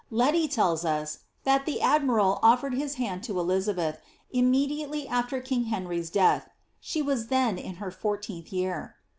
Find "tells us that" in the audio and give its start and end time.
0.47-1.67